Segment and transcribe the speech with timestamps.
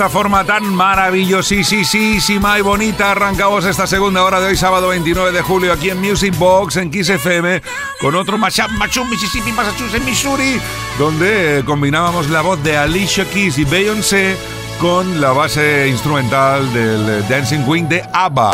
[0.00, 5.42] Esta forma tan maravillosísima y bonita arrancamos esta segunda hora de hoy, sábado 29 de
[5.42, 7.60] julio, aquí en Music Box, en Kiss FM,
[8.00, 10.58] con otro mashup, Machum, Mississippi, Massachusetts, Missouri,
[10.98, 14.38] donde combinábamos la voz de Alicia Keys y Beyoncé
[14.80, 18.52] con la base instrumental del Dancing Queen de ABBA.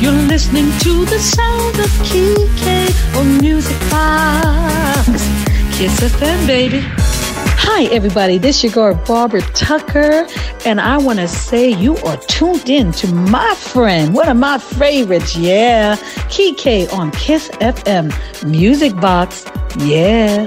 [0.00, 4.40] You're listening to the sound of Kike on Music Box.
[7.62, 8.38] Hi, everybody.
[8.38, 10.26] This is your girl, Barbara Tucker,
[10.64, 14.58] and I want to say you are tuned in to my friend, one of my
[14.58, 15.96] favorites, yeah,
[16.28, 18.12] Kike on Kiss FM
[18.48, 19.44] Music Box,
[19.78, 20.46] yeah.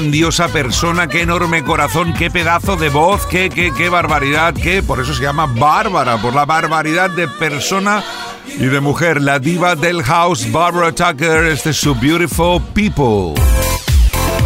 [0.00, 4.82] Grandiosa persona, qué enorme corazón, qué pedazo de voz, qué, qué, qué barbaridad, qué.
[4.82, 8.02] Por eso se llama Bárbara, por la barbaridad de persona
[8.46, 9.20] y de mujer.
[9.20, 13.34] La diva del house, Barbara Tucker, este es su Beautiful People.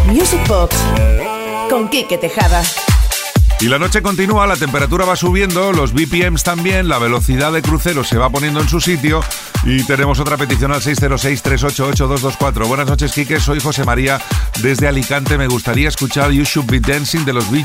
[0.07, 0.75] Music Box
[1.69, 2.61] con Quique Tejada.
[3.61, 8.03] Y la noche continúa, la temperatura va subiendo, los BPMs también, la velocidad de crucero
[8.03, 9.21] se va poniendo en su sitio
[9.63, 12.67] y tenemos otra petición al 606-388-224.
[12.67, 14.21] Buenas noches, Quique, soy José María
[14.61, 15.37] desde Alicante.
[15.37, 17.63] Me gustaría escuchar You Should Be Dancing de los Bee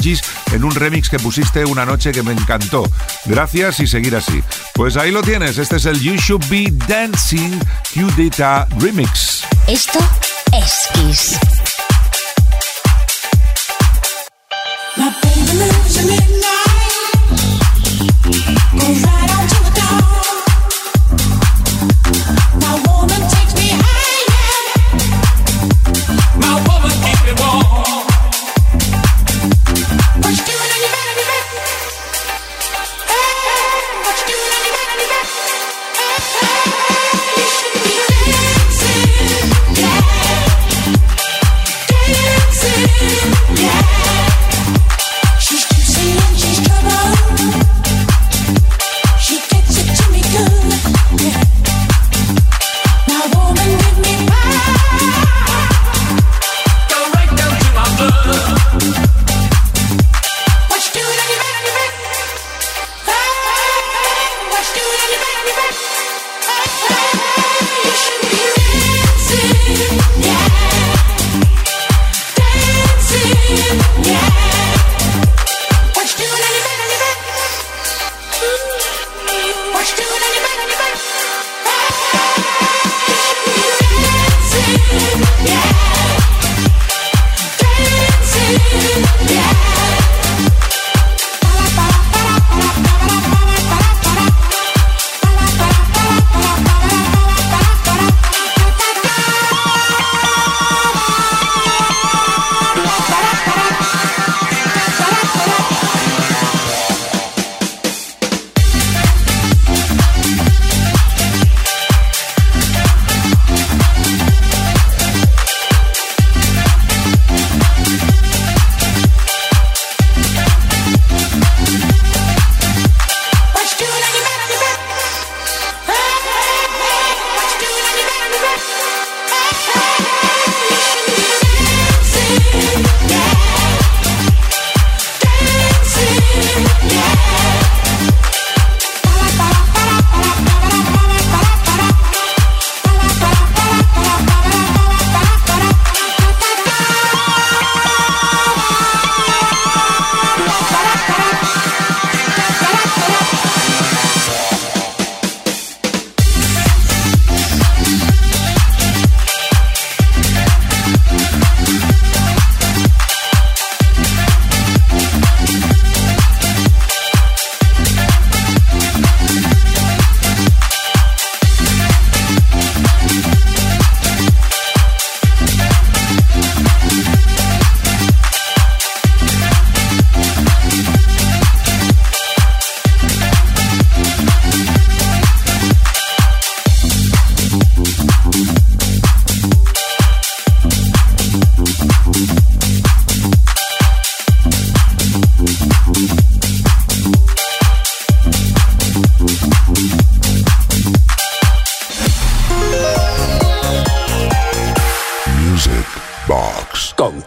[0.53, 2.85] en un remix que pusiste una noche que me encantó.
[3.27, 4.43] Gracias y seguir así.
[4.75, 7.59] Pues ahí lo tienes, este es el You Should Be Dancing
[7.93, 9.45] Q-Data Remix.
[9.67, 9.99] Esto
[10.53, 11.70] es Kiss.
[14.97, 17.21] My baby lives in midnight.
[18.73, 19.40] Goes right on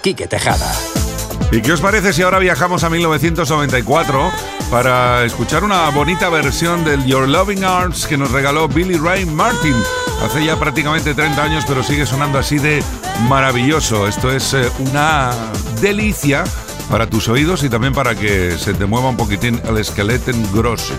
[0.03, 0.69] Quique Tejada.
[1.49, 4.31] ¿Y qué os parece si ahora viajamos a 1994
[4.69, 9.75] para escuchar una bonita versión del Your Loving Arms que nos regaló Billy Ray Martin
[10.21, 12.83] hace ya prácticamente 30 años, pero sigue sonando así de
[13.29, 14.05] maravilloso?
[14.05, 15.31] Esto es eh, una
[15.79, 16.43] delicia
[16.91, 20.93] para tus oídos y también para que se te mueva un poquitín el esqueleto grosso.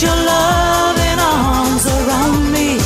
[0.00, 2.78] Put your loving arms around me.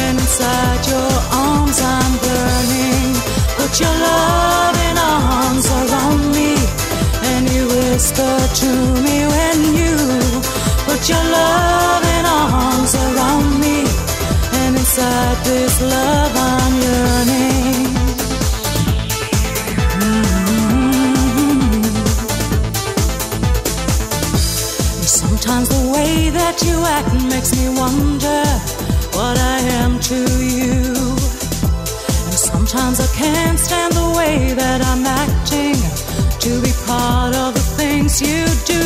[0.00, 3.12] And inside your arms I'm burning.
[3.58, 6.56] Put your loving arms around me.
[7.30, 8.70] And you whisper to
[9.04, 9.94] me when you
[10.88, 13.84] put your loving arms around me.
[14.60, 16.27] And inside this love
[27.28, 28.42] makes me wonder
[29.16, 30.94] what I am to you.
[32.26, 35.78] And sometimes I can't stand the way that I'm acting
[36.44, 38.84] to be part of the things you do.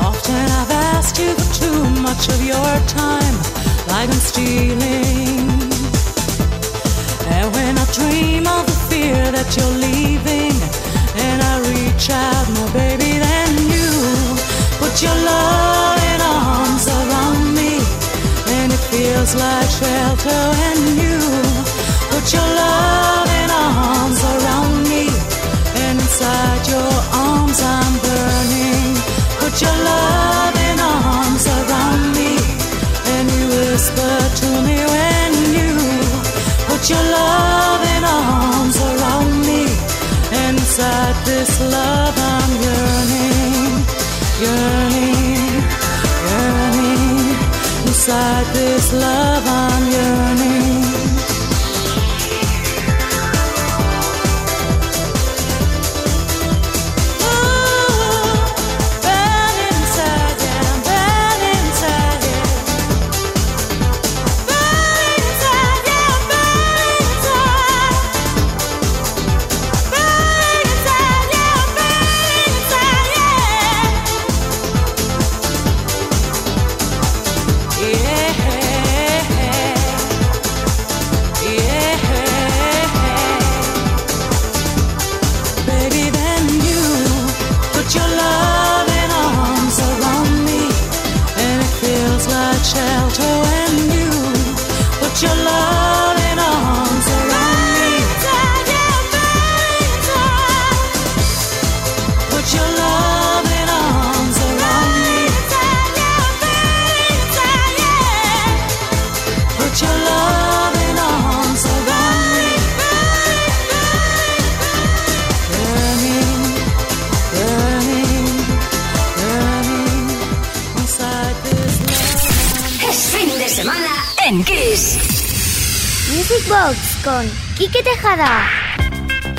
[0.00, 3.36] Often I've asked you for too much of your time,
[3.88, 5.48] like I'm stealing.
[7.34, 10.56] And when I dream of the fear that you're leaving,
[11.26, 13.88] and I reach out, my baby, then you
[14.78, 15.95] put your loving
[19.16, 21.18] feels like shelter when you
[22.10, 25.04] put your loving arms around me,
[25.84, 26.94] and inside your
[27.24, 28.92] arms I'm burning.
[29.40, 32.32] Put your loving arms around me,
[33.14, 35.72] and you whisper to me when you
[36.68, 39.62] put your loving arms around me.
[40.40, 43.72] And inside this love I'm yearning,
[44.42, 45.15] yearning.
[48.06, 50.55] Inside this love I'm yearning.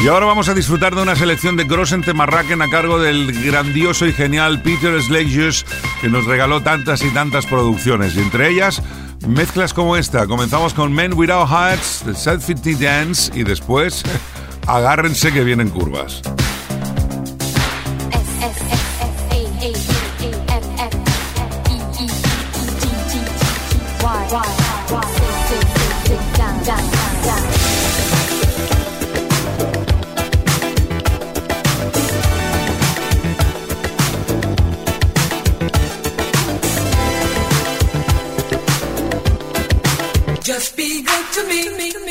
[0.07, 4.05] Y ahora vamos a disfrutar de una selección de Grossen Temarraken a cargo del grandioso
[4.05, 5.65] y genial Peter Slejus,
[5.99, 8.81] que nos regaló tantas y tantas producciones, y entre ellas
[9.27, 10.25] mezclas como esta.
[10.25, 14.03] Comenzamos con Men Without Hats, The Self-Fitty Dance, y después
[14.65, 16.21] agárrense que vienen curvas.
[41.47, 42.06] Me,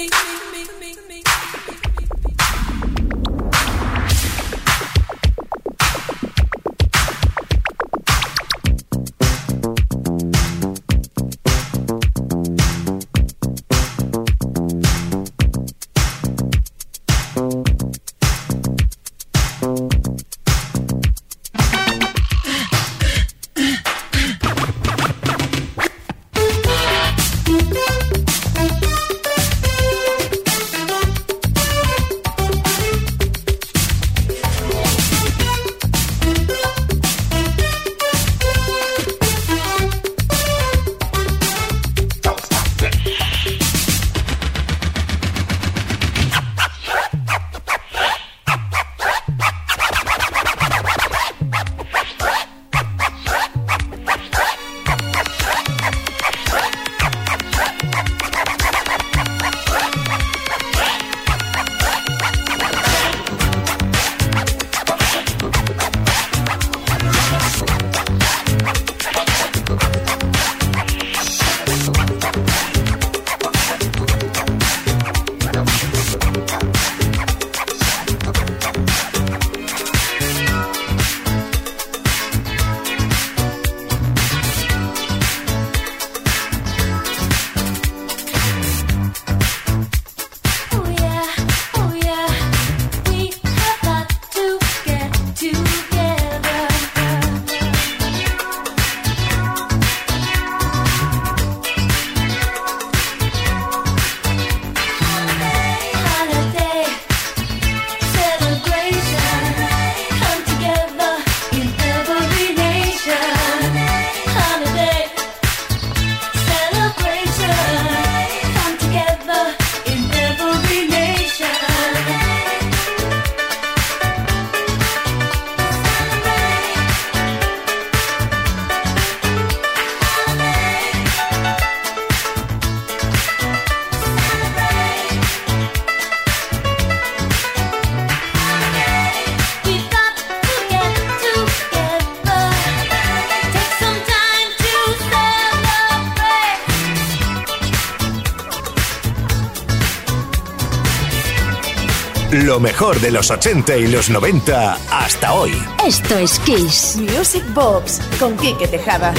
[152.56, 155.52] Lo mejor de los 80 y los 90 hasta hoy.
[155.86, 156.96] Esto es Kiss.
[156.96, 159.12] Music Box con Quique Tejada.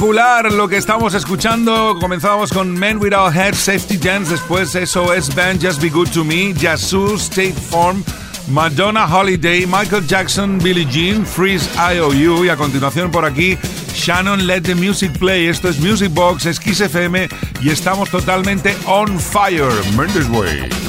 [0.00, 1.98] Lo que estamos escuchando.
[2.00, 6.54] Comenzábamos con Men Without Head, Safety Dance, después SOS Band, Just Be Good to Me,
[6.54, 8.02] Yazoo, State Farm,
[8.48, 13.58] Madonna Holiday, Michael Jackson, Billie Jean, Freeze IOU y a continuación por aquí
[13.92, 15.48] Shannon Let the Music Play.
[15.48, 17.28] Esto es Music Box, es Kiss FM
[17.60, 19.70] y estamos totalmente on fire.
[19.96, 20.79] Mendes Way.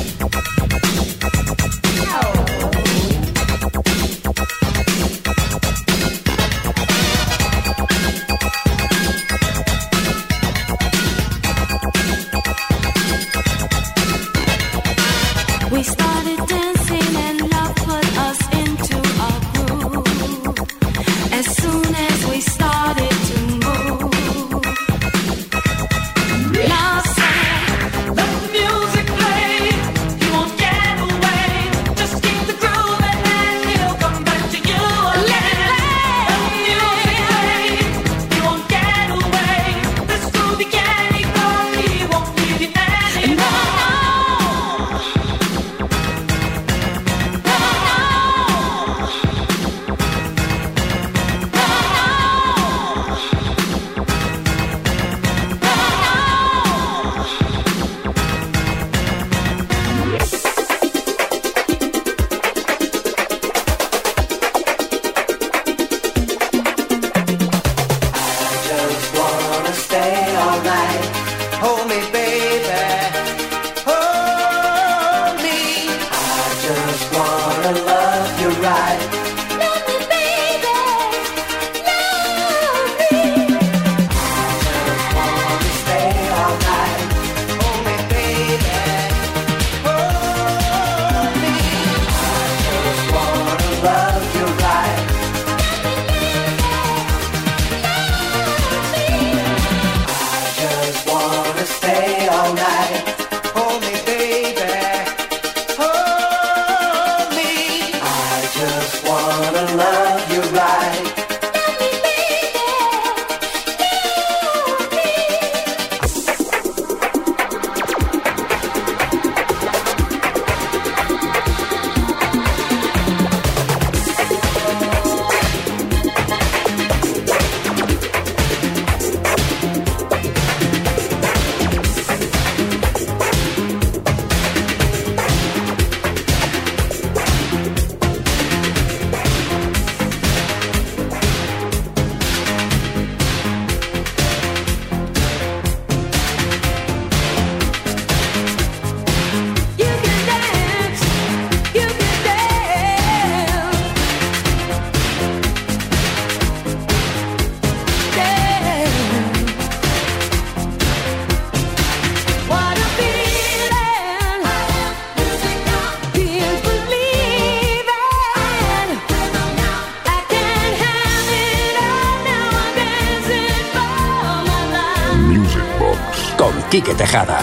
[177.02, 177.41] tejada.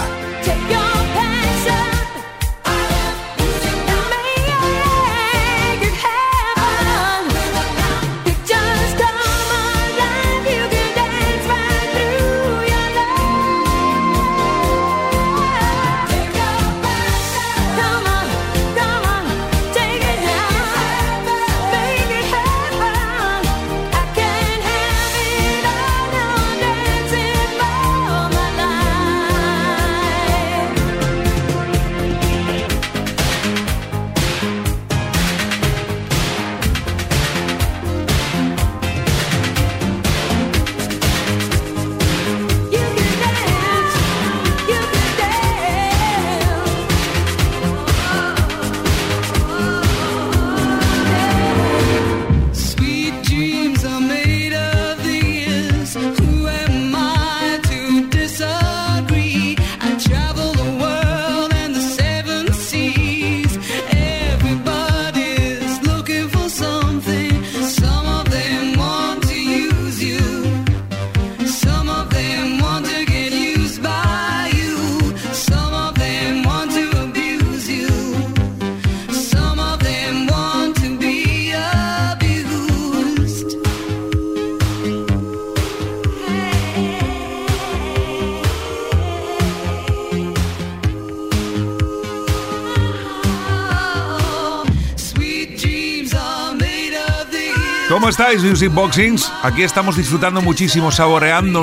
[98.37, 99.33] Music Boxings.
[99.43, 101.63] Aquí estamos disfrutando muchísimo, saboreando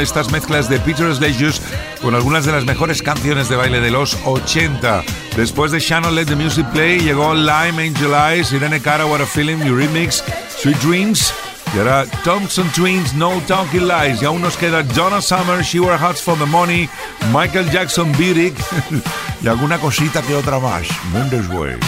[0.00, 1.60] estas mezclas de Peter Slashers
[2.00, 5.02] con algunas de las mejores canciones de baile de los 80.
[5.36, 9.26] Después de Channel Let the Music Play, llegó Lime Angel Eyes, Irene Cara, What a
[9.26, 10.22] Feeling, Remix,
[10.62, 11.34] Sweet Dreams.
[11.74, 14.22] Y ahora Thompson Twins, No Talking Lies.
[14.22, 16.88] Y aún nos queda Donna Summer, She Wore Hats for the Money,
[17.32, 18.54] Michael Jackson, Beauty
[19.42, 20.86] y alguna cosita que otra más.
[21.12, 21.78] Munder's Way.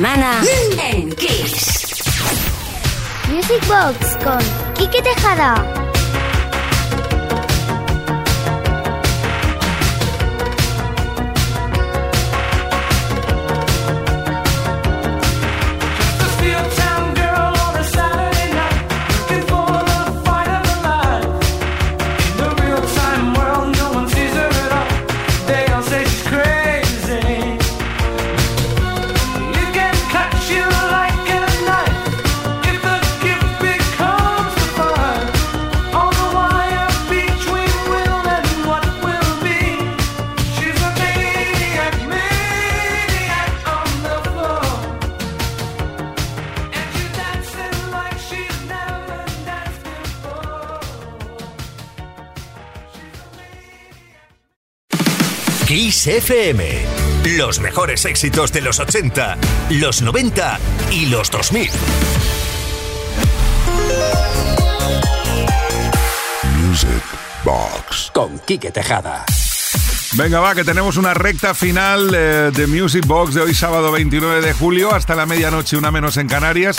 [0.00, 0.40] semana
[0.82, 2.00] en Kiss.
[3.28, 4.38] Music Box con
[4.74, 5.79] Quique Tejada.
[56.00, 56.64] Kiss FM.
[57.36, 59.36] Los mejores éxitos de los 80,
[59.70, 60.58] los 90
[60.92, 61.70] y los 2000.
[66.56, 66.88] Music
[67.44, 69.26] Box con Quique Tejada.
[70.14, 74.40] Venga, va, que tenemos una recta final eh, de Music Box de hoy sábado 29
[74.40, 76.76] de julio hasta la medianoche, una menos en Canarias,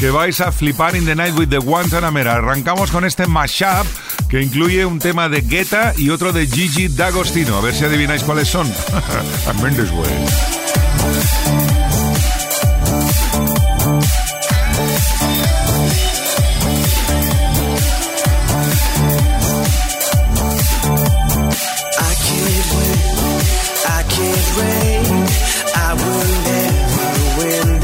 [0.00, 2.34] que vais a flipar in the night with the Guantanamera.
[2.34, 3.86] Arrancamos con este mashup
[4.28, 7.56] que incluye un tema de Guetta y otro de Gigi D'Agostino.
[7.56, 8.66] A ver si adivináis cuáles son.
[9.46, 11.81] A Mendes Way.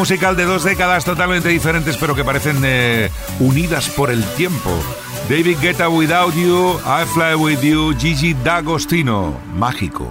[0.00, 4.70] musical de dos décadas totalmente diferentes, pero que parecen eh, unidas por el tiempo.
[5.28, 9.38] David Guetta Without You, I Fly With You, Gigi D'Agostino.
[9.54, 10.10] Mágico.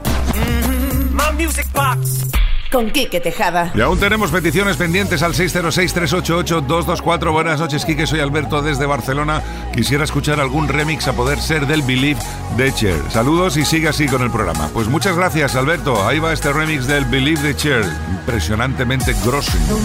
[1.11, 2.38] My music box.
[2.71, 3.71] Con Quique Tejada.
[3.73, 7.31] Y aún tenemos peticiones pendientes al 606-388-224.
[7.31, 8.05] Buenas noches, Quique.
[8.05, 9.41] Soy Alberto desde Barcelona.
[9.73, 12.19] Quisiera escuchar algún remix a poder ser del Believe
[12.57, 13.01] de Cher.
[13.09, 14.69] Saludos y sigue así con el programa.
[14.73, 16.07] Pues muchas gracias, Alberto.
[16.07, 17.83] Ahí va este remix del Believe de Cher.
[18.11, 19.51] Impresionantemente grosso.
[19.67, 19.77] No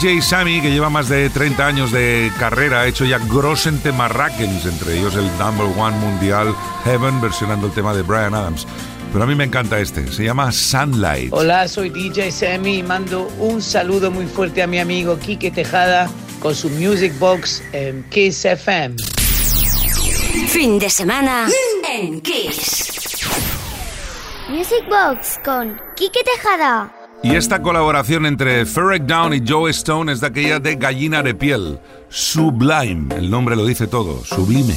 [0.00, 3.20] DJ Sammy, que lleva más de 30 años de carrera, ha hecho ya
[3.82, 8.66] temarrakens, entre ellos el number one mundial Heaven, versionando el tema de Brian Adams.
[9.12, 11.30] Pero a mí me encanta este, se llama Sunlight.
[11.34, 16.08] Hola, soy DJ Sammy y mando un saludo muy fuerte a mi amigo Quique Tejada
[16.40, 18.96] con su Music Box en Kiss FM.
[20.48, 21.46] Fin de semana
[21.92, 23.20] en Kiss.
[24.48, 26.99] Music Box con Quique Tejada.
[27.22, 31.34] Y esta colaboración entre Ferric Down y Joe Stone es de aquella de Gallina de
[31.34, 31.78] Piel.
[32.08, 34.74] Sublime, el nombre lo dice todo, sublime.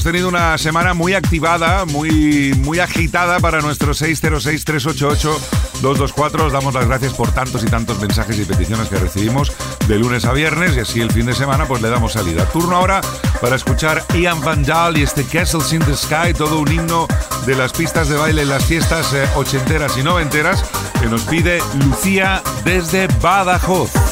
[0.00, 6.40] Hemos tenido una semana muy activada, muy, muy agitada para nuestro 606-388-224.
[6.40, 9.52] Os damos las gracias por tantos y tantos mensajes y peticiones que recibimos
[9.86, 12.46] de lunes a viernes y así el fin de semana pues le damos salida.
[12.46, 13.02] Turno ahora
[13.42, 17.06] para escuchar Ian Van Dahl y este Castles in the Sky, todo un himno
[17.44, 20.64] de las pistas de baile en las fiestas eh, ochenteras y noventeras
[20.98, 24.09] que nos pide Lucía desde Badajoz.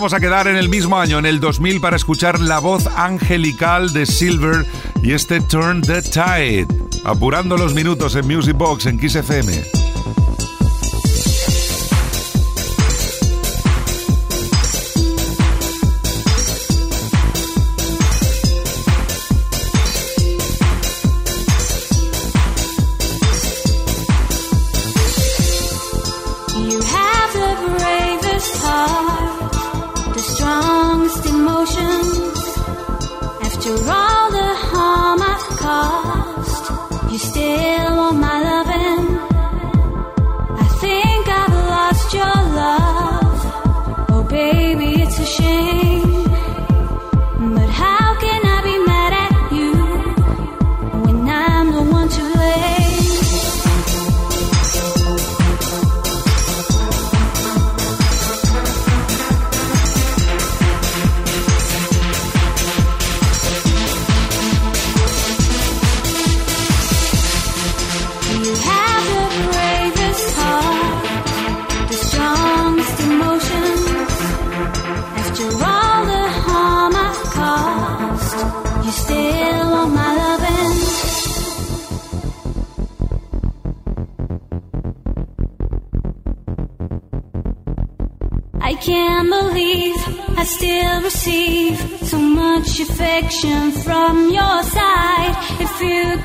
[0.00, 3.92] Vamos a quedar en el mismo año, en el 2000, para escuchar la voz angelical
[3.92, 4.64] de Silver
[5.02, 6.66] y este Turn the Tide.
[7.04, 9.79] Apurando los minutos en Music Box en Kiss.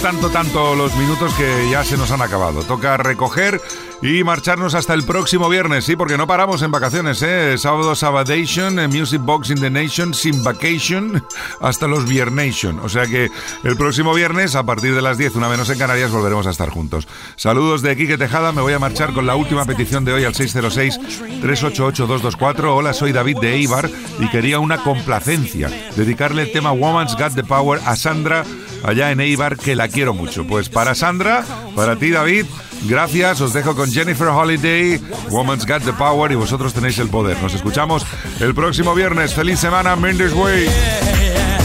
[0.00, 2.62] Tanto, tanto los minutos que ya se nos han acabado.
[2.62, 3.60] Toca recoger
[4.00, 7.58] y marcharnos hasta el próximo viernes, sí, porque no paramos en vacaciones, ¿eh?
[7.58, 11.22] Sábado Sabadation, eh, Music Box in the Nation, sin vacation,
[11.60, 12.80] hasta los Viernation.
[12.80, 13.30] O sea que
[13.62, 16.70] el próximo viernes, a partir de las 10, una menos en Canarias, volveremos a estar
[16.70, 17.06] juntos.
[17.36, 20.32] Saludos de Quique Tejada, me voy a marchar con la última petición de hoy al
[20.34, 22.74] 606-388-224.
[22.74, 27.44] Hola, soy David de Eibar y quería una complacencia, dedicarle el tema Woman's Got the
[27.44, 28.46] Power a Sandra
[28.82, 30.46] allá en Eibar, que la quiero mucho.
[30.46, 32.46] Pues para Sandra, para ti David,
[32.82, 35.00] gracias, os dejo con Jennifer Holiday,
[35.30, 37.40] Woman's Got the Power y vosotros tenéis el poder.
[37.42, 38.06] Nos escuchamos
[38.40, 39.34] el próximo viernes.
[39.34, 41.59] Feliz semana, Mendes Way.